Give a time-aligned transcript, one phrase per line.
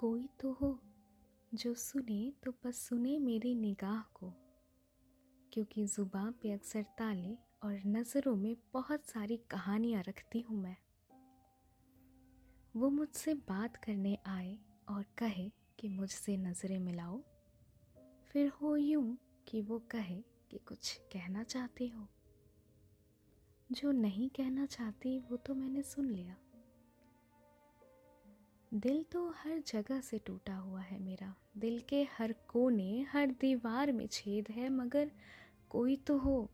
[0.00, 0.78] कोई तो हो
[1.54, 4.32] जो सुने तो बस सुने मेरी निगाह को।
[5.52, 10.76] क्योंकि ज़ुबान पे अक्सर ताले और नज़रों में बहुत सारी कहानियाँ रखती हूँ मैं।
[12.76, 14.58] वो मुझसे बात करने आए
[14.88, 17.22] और कहे कि मुझसे नज़रें मिलाओ।
[18.32, 22.08] फिर हो यूँ कि वो कहे कि कुछ कहना चाहते हो।
[23.72, 26.36] जो नहीं कहना चाहती वो तो मैंने सुन लिया।
[28.72, 33.92] दिल तो हर जगह से टूटा हुआ है मेरा। दिल के हर कोने, हर दीवार
[33.92, 35.10] में छेद है, मगर
[35.70, 36.48] कोई तो हो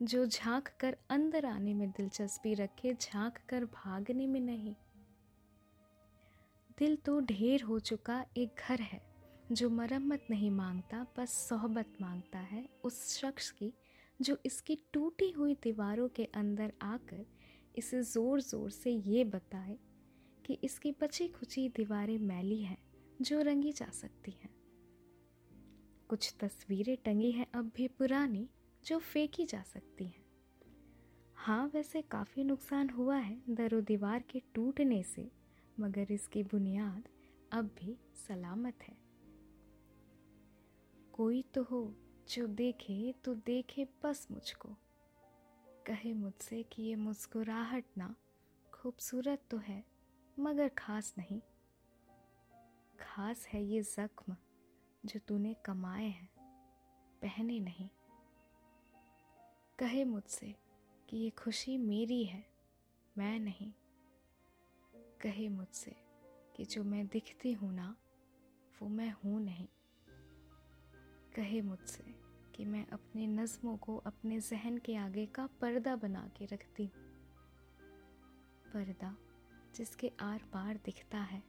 [0.00, 4.74] जो झाँक कर अंदर आने में दिलचस्पी रखे, झाँक कर भागने में नहीं।
[6.78, 9.00] दिल तो ढेर हो चुका एक घर है,
[9.52, 13.72] जो मरम्मत नहीं माँगता, बस सोहबत माँगता है, उस शख्स की,
[14.20, 17.24] जो इसकी टूटी हुई दीवारों के अंदर आकर
[17.74, 19.76] इसे ज़ोर ज़ोर से ये बताए
[20.48, 22.78] कि इसकी बची खुची दीवारें मैली हैं,
[23.22, 24.50] जो रंगी जा सकती हैं।
[26.08, 28.48] कुछ तस्वीरें टंगी हैं अब भी पुरानी,
[28.84, 30.26] जो फेंकी जा सकती हैं।
[31.34, 35.30] हाँ वैसे काफ़ी नुकसान हुआ है दरो दीवार के टूटने से,
[35.80, 37.08] मगर इसकी बुनियाद
[37.52, 38.96] अब भी सलामत है।
[41.12, 41.94] कोई तो हो,
[42.28, 44.68] जो देखे तो देखे बस मुझको।
[45.86, 48.16] कहे मुझसे कि ये मुस्कुराहट ना,
[48.74, 49.97] खूबसूरत तो है।
[50.40, 51.40] मगर खास नहीं।
[53.00, 54.36] खास है ये जख्म
[55.06, 56.30] जो तूने कमाए हैं,
[57.22, 57.88] पहने नहीं।
[59.78, 60.54] कहे मुझसे
[61.08, 62.46] कि ये खुशी मेरी है,
[63.18, 63.72] मैं नहीं।
[65.20, 65.96] कहे मुझसे
[66.56, 67.96] कि जो मैं दिखती हूँ ना,
[68.82, 69.68] वो मैं हूँ नहीं।
[71.36, 72.14] कहे मुझसे
[72.54, 77.08] कि मैं अपने नज़मों को अपने जहन के आगे का पर्दा बना के रखती हूँ।
[78.72, 79.16] पर्दा
[79.78, 81.42] जिसके आर पार दिखता है।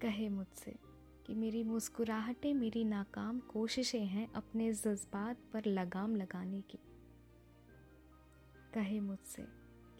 [0.00, 0.78] कहे मुझसे
[1.26, 6.78] कि मेरी मुस्कुराहटें, मेरी नाकाम कोशिशें हैं अपने जज्बात पर लगाम लगाने की।
[8.74, 9.46] कहे मुझसे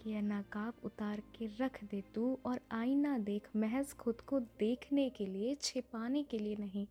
[0.01, 5.11] कि यह नाकाब उतार के रख दे तू और आईना देख, महज खुद को देखने
[5.11, 6.87] के लिए, छिपाने के लिए नहीं।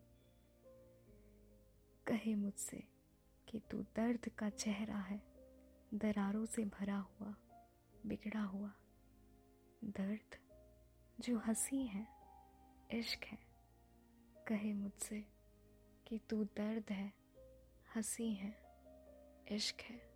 [2.08, 2.84] कहे मुझसे
[3.48, 5.22] कि तू दर्द का चेहरा है,
[5.94, 7.36] दरारों से भरा हुआ,
[8.06, 8.74] बिगड़ा हुआ।
[9.84, 10.36] दर्द
[11.20, 12.08] जो हँसी है,
[12.92, 13.38] इश्क है,
[14.48, 15.26] कहे मुझसे
[16.08, 17.14] कि तू दर्द है,
[17.96, 18.56] हँसी है,
[19.52, 20.11] इश्क है।